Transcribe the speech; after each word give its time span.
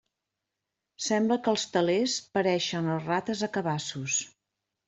Sembla 1.07 1.37
que 1.47 1.53
els 1.53 1.65
telers 1.75 2.17
pareixen 2.39 2.91
les 2.93 3.07
rates 3.13 3.47
a 3.49 3.55
cabassos. 3.59 4.19